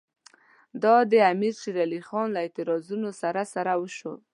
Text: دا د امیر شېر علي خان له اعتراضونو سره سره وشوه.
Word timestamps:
دا 0.83 0.95
د 1.11 1.13
امیر 1.31 1.53
شېر 1.61 1.75
علي 1.85 2.01
خان 2.07 2.27
له 2.33 2.39
اعتراضونو 2.45 3.09
سره 3.21 3.41
سره 3.53 3.71
وشوه. 3.81 4.15